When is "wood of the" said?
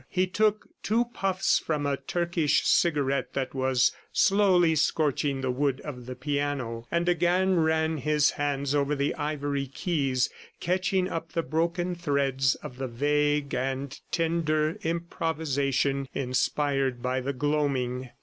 5.51-6.15